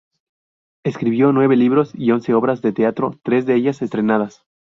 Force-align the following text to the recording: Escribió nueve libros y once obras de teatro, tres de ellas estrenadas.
Escribió 0.83 1.31
nueve 1.31 1.55
libros 1.55 1.91
y 1.93 2.09
once 2.09 2.33
obras 2.33 2.63
de 2.63 2.73
teatro, 2.73 3.19
tres 3.21 3.45
de 3.45 3.53
ellas 3.53 3.83
estrenadas. 3.83 4.41